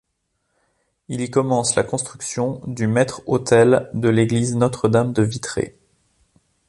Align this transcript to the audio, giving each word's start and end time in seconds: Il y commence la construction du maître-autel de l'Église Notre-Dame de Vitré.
Il 1.09 1.21
y 1.21 1.29
commence 1.29 1.75
la 1.75 1.83
construction 1.83 2.59
du 2.65 2.87
maître-autel 2.87 3.87
de 3.93 4.09
l'Église 4.09 4.55
Notre-Dame 4.55 5.13
de 5.13 5.21
Vitré. 5.21 5.77